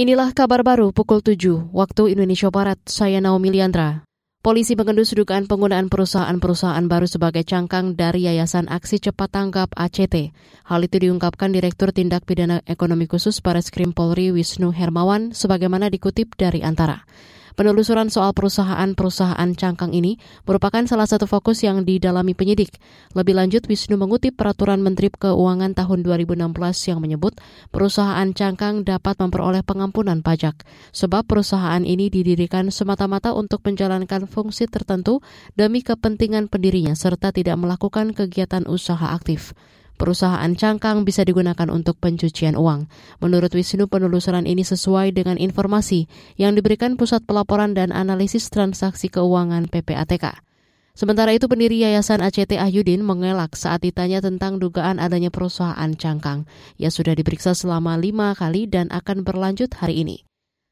Inilah 0.00 0.32
kabar 0.32 0.64
baru 0.64 0.96
pukul 0.96 1.20
7 1.20 1.76
waktu 1.76 2.16
Indonesia 2.16 2.48
Barat. 2.48 2.80
Saya 2.88 3.20
Naomi 3.20 3.52
Liandra. 3.52 4.00
Polisi 4.40 4.72
mengendus 4.72 5.12
dugaan 5.12 5.44
penggunaan 5.44 5.92
perusahaan-perusahaan 5.92 6.88
baru 6.88 7.04
sebagai 7.04 7.44
cangkang 7.44 8.00
dari 8.00 8.24
Yayasan 8.24 8.72
Aksi 8.72 8.96
Cepat 8.96 9.28
Tanggap 9.28 9.76
ACT. 9.76 10.32
Hal 10.64 10.80
itu 10.88 11.04
diungkapkan 11.04 11.52
Direktur 11.52 11.92
Tindak 11.92 12.24
Pidana 12.24 12.64
Ekonomi 12.64 13.12
Khusus 13.12 13.44
Baris 13.44 13.68
Krim 13.68 13.92
Polri 13.92 14.32
Wisnu 14.32 14.72
Hermawan 14.72 15.36
sebagaimana 15.36 15.92
dikutip 15.92 16.32
dari 16.32 16.64
Antara. 16.64 17.04
Penelusuran 17.60 18.08
soal 18.08 18.32
perusahaan-perusahaan 18.32 19.52
cangkang 19.52 19.92
ini 19.92 20.16
merupakan 20.48 20.80
salah 20.88 21.04
satu 21.04 21.28
fokus 21.28 21.60
yang 21.60 21.84
didalami 21.84 22.32
penyidik. 22.32 22.80
Lebih 23.12 23.36
lanjut, 23.36 23.68
Wisnu 23.68 24.00
mengutip 24.00 24.32
Peraturan 24.32 24.80
Menteri 24.80 25.12
Keuangan 25.12 25.76
tahun 25.76 26.00
2016 26.00 26.40
yang 26.88 27.04
menyebut 27.04 27.36
perusahaan 27.68 28.24
cangkang 28.32 28.80
dapat 28.88 29.20
memperoleh 29.20 29.60
pengampunan 29.60 30.24
pajak, 30.24 30.56
sebab 30.96 31.28
perusahaan 31.28 31.84
ini 31.84 32.08
didirikan 32.08 32.72
semata-mata 32.72 33.36
untuk 33.36 33.60
menjalankan 33.60 34.24
fungsi 34.24 34.64
tertentu 34.64 35.20
demi 35.52 35.84
kepentingan 35.84 36.48
pendirinya 36.48 36.96
serta 36.96 37.28
tidak 37.28 37.60
melakukan 37.60 38.16
kegiatan 38.16 38.64
usaha 38.72 39.12
aktif. 39.12 39.52
Perusahaan 40.00 40.48
cangkang 40.56 41.04
bisa 41.04 41.28
digunakan 41.28 41.68
untuk 41.68 42.00
pencucian 42.00 42.56
uang. 42.56 42.88
Menurut 43.20 43.52
Wisnu, 43.52 43.84
penelusuran 43.84 44.48
ini 44.48 44.64
sesuai 44.64 45.12
dengan 45.12 45.36
informasi 45.36 46.08
yang 46.40 46.56
diberikan 46.56 46.96
Pusat 46.96 47.28
Pelaporan 47.28 47.76
dan 47.76 47.92
Analisis 47.92 48.48
Transaksi 48.48 49.12
Keuangan 49.12 49.68
PPATK. 49.68 50.40
Sementara 50.96 51.36
itu 51.36 51.52
pendiri 51.52 51.84
Yayasan 51.84 52.24
ACT 52.24 52.56
Ahyudin 52.56 53.04
mengelak 53.04 53.52
saat 53.60 53.84
ditanya 53.84 54.24
tentang 54.24 54.56
dugaan 54.56 54.96
adanya 54.96 55.28
perusahaan 55.28 55.92
cangkang. 55.92 56.48
Ia 56.80 56.88
sudah 56.88 57.12
diperiksa 57.12 57.52
selama 57.52 58.00
lima 58.00 58.32
kali 58.32 58.72
dan 58.72 58.88
akan 58.88 59.20
berlanjut 59.20 59.68
hari 59.76 60.00
ini. 60.00 60.29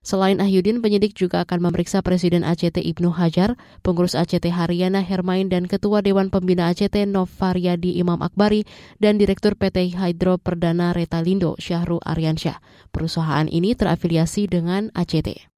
Selain 0.09 0.41
Ahyudin, 0.41 0.81
penyidik 0.81 1.13
juga 1.13 1.45
akan 1.45 1.69
memeriksa 1.69 2.01
Presiden 2.01 2.41
ACT 2.41 2.81
Ibnu 2.81 3.13
Hajar, 3.13 3.61
pengurus 3.85 4.17
ACT 4.17 4.49
Haryana 4.49 5.05
Hermain 5.05 5.53
dan 5.53 5.69
Ketua 5.69 6.01
Dewan 6.01 6.33
Pembina 6.33 6.73
ACT 6.73 7.05
Novaryadi 7.05 8.01
Imam 8.01 8.25
Akbari 8.25 8.65
dan 8.97 9.21
Direktur 9.21 9.53
PT 9.53 9.93
Hydro 9.93 10.41
Perdana 10.41 10.97
Retalindo 10.97 11.61
Syahru 11.61 12.01
Aryansyah. 12.01 12.57
Perusahaan 12.89 13.53
ini 13.53 13.77
terafiliasi 13.77 14.49
dengan 14.49 14.89
ACT. 14.97 15.58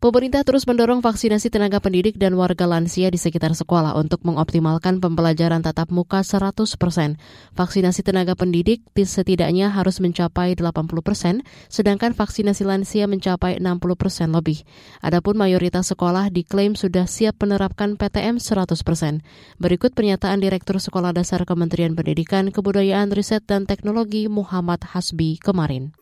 Pemerintah 0.00 0.40
terus 0.48 0.64
mendorong 0.64 1.04
vaksinasi 1.04 1.52
tenaga 1.52 1.76
pendidik 1.76 2.16
dan 2.16 2.32
warga 2.32 2.64
lansia 2.64 3.12
di 3.12 3.20
sekitar 3.20 3.52
sekolah 3.52 3.92
untuk 4.00 4.24
mengoptimalkan 4.24 4.96
pembelajaran 4.96 5.60
tatap 5.60 5.92
muka 5.92 6.24
100 6.24 6.56
persen. 6.80 7.20
Vaksinasi 7.52 8.00
tenaga 8.00 8.32
pendidik 8.32 8.80
setidaknya 8.96 9.68
harus 9.68 10.00
mencapai 10.00 10.56
80 10.56 11.04
persen, 11.04 11.44
sedangkan 11.68 12.16
vaksinasi 12.16 12.64
lansia 12.64 13.04
mencapai 13.12 13.60
60 13.60 14.00
persen 14.00 14.32
lebih. 14.32 14.64
Adapun 15.04 15.36
mayoritas 15.36 15.92
sekolah 15.92 16.32
diklaim 16.32 16.80
sudah 16.80 17.04
siap 17.04 17.36
menerapkan 17.44 18.00
PTM 18.00 18.40
100 18.40 18.80
persen. 18.80 19.20
Berikut 19.60 19.92
pernyataan 19.92 20.40
Direktur 20.40 20.80
Sekolah 20.80 21.12
Dasar 21.12 21.44
Kementerian 21.44 21.92
Pendidikan, 21.92 22.48
Kebudayaan, 22.48 23.12
Riset, 23.12 23.44
dan 23.44 23.68
Teknologi 23.68 24.32
Muhammad 24.32 24.80
Hasbi 24.80 25.36
kemarin. 25.36 25.92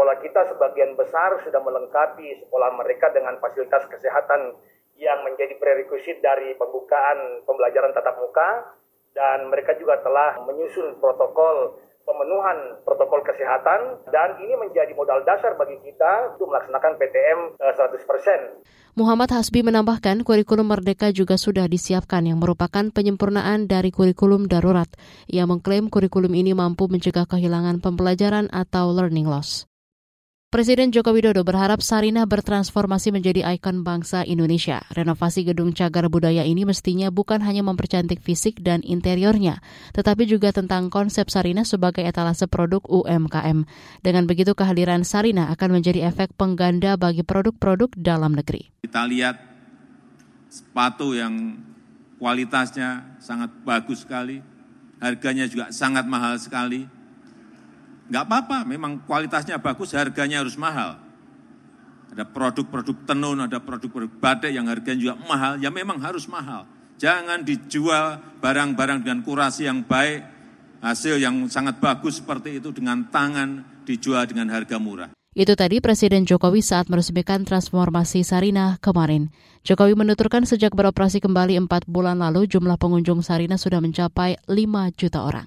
Sekolah 0.00 0.16
kita 0.16 0.48
sebagian 0.48 0.96
besar 0.96 1.44
sudah 1.44 1.60
melengkapi 1.60 2.32
sekolah 2.40 2.72
mereka 2.72 3.12
dengan 3.12 3.36
fasilitas 3.36 3.84
kesehatan 3.84 4.56
yang 4.96 5.20
menjadi 5.20 5.60
prerequisite 5.60 6.24
dari 6.24 6.56
pembukaan 6.56 7.44
pembelajaran 7.44 7.92
tatap 7.92 8.16
muka 8.16 8.80
dan 9.12 9.52
mereka 9.52 9.76
juga 9.76 10.00
telah 10.00 10.40
menyusun 10.48 10.96
protokol 11.04 11.76
pemenuhan 12.08 12.80
protokol 12.80 13.20
kesehatan 13.28 14.00
dan 14.08 14.40
ini 14.40 14.56
menjadi 14.56 14.88
modal 14.96 15.20
dasar 15.20 15.60
bagi 15.60 15.76
kita 15.84 16.32
untuk 16.32 16.48
melaksanakan 16.48 16.96
PTM 16.96 17.60
100%. 17.60 17.60
Eh, 17.60 18.40
Muhammad 18.96 19.36
Hasbi 19.36 19.60
menambahkan 19.60 20.24
kurikulum 20.24 20.72
Merdeka 20.72 21.12
juga 21.12 21.36
sudah 21.36 21.68
disiapkan 21.68 22.24
yang 22.24 22.40
merupakan 22.40 22.88
penyempurnaan 22.88 23.68
dari 23.68 23.92
kurikulum 23.92 24.48
darurat. 24.48 24.88
Ia 25.28 25.44
mengklaim 25.44 25.92
kurikulum 25.92 26.32
ini 26.32 26.56
mampu 26.56 26.88
mencegah 26.88 27.28
kehilangan 27.28 27.84
pembelajaran 27.84 28.48
atau 28.48 28.96
learning 28.96 29.28
loss. 29.28 29.69
Presiden 30.50 30.90
Joko 30.90 31.14
Widodo 31.14 31.46
berharap 31.46 31.78
Sarinah 31.78 32.26
bertransformasi 32.26 33.14
menjadi 33.14 33.46
ikon 33.54 33.86
bangsa 33.86 34.26
Indonesia. 34.26 34.82
Renovasi 34.90 35.46
gedung 35.46 35.70
cagar 35.70 36.10
budaya 36.10 36.42
ini 36.42 36.66
mestinya 36.66 37.06
bukan 37.14 37.38
hanya 37.46 37.62
mempercantik 37.62 38.18
fisik 38.18 38.58
dan 38.58 38.82
interiornya, 38.82 39.62
tetapi 39.94 40.26
juga 40.26 40.50
tentang 40.50 40.90
konsep 40.90 41.30
Sarinah 41.30 41.62
sebagai 41.62 42.02
etalase 42.02 42.50
produk 42.50 42.82
UMKM. 42.82 43.62
Dengan 44.02 44.26
begitu 44.26 44.58
kehadiran 44.58 45.06
Sarinah 45.06 45.54
akan 45.54 45.78
menjadi 45.78 46.10
efek 46.10 46.34
pengganda 46.34 46.98
bagi 46.98 47.22
produk-produk 47.22 47.94
dalam 47.94 48.34
negeri. 48.34 48.74
Kita 48.82 49.06
lihat 49.06 49.38
sepatu 50.50 51.14
yang 51.14 51.62
kualitasnya 52.18 53.22
sangat 53.22 53.54
bagus 53.62 54.02
sekali, 54.02 54.42
harganya 54.98 55.46
juga 55.46 55.70
sangat 55.70 56.10
mahal 56.10 56.34
sekali, 56.42 56.90
Nggak 58.10 58.24
apa-apa, 58.26 58.58
memang 58.66 59.06
kualitasnya 59.06 59.62
bagus, 59.62 59.94
harganya 59.94 60.42
harus 60.42 60.58
mahal. 60.58 60.98
Ada 62.10 62.26
produk-produk 62.26 63.06
tenun, 63.06 63.38
ada 63.38 63.62
produk-produk 63.62 64.10
batik 64.18 64.50
yang 64.50 64.66
harganya 64.66 64.98
juga 64.98 65.14
mahal, 65.30 65.62
ya 65.62 65.70
memang 65.70 66.02
harus 66.02 66.26
mahal. 66.26 66.66
Jangan 66.98 67.46
dijual 67.46 68.18
barang-barang 68.42 69.06
dengan 69.06 69.22
kurasi 69.22 69.70
yang 69.70 69.86
baik, 69.86 70.26
hasil 70.82 71.22
yang 71.22 71.46
sangat 71.46 71.78
bagus 71.78 72.18
seperti 72.18 72.58
itu 72.58 72.74
dengan 72.74 73.06
tangan 73.08 73.62
dijual 73.86 74.26
dengan 74.26 74.50
harga 74.50 74.76
murah. 74.82 75.14
Itu 75.30 75.54
tadi 75.54 75.78
Presiden 75.78 76.26
Jokowi 76.26 76.58
saat 76.58 76.90
meresmikan 76.90 77.46
transformasi 77.46 78.26
Sarina 78.26 78.82
kemarin. 78.82 79.30
Jokowi 79.62 79.94
menuturkan 79.94 80.42
sejak 80.42 80.74
beroperasi 80.74 81.22
kembali 81.22 81.54
empat 81.62 81.86
bulan 81.86 82.18
lalu 82.18 82.50
jumlah 82.50 82.74
pengunjung 82.74 83.22
Sarina 83.22 83.54
sudah 83.54 83.78
mencapai 83.78 84.42
5 84.50 84.90
juta 84.98 85.22
orang. 85.22 85.46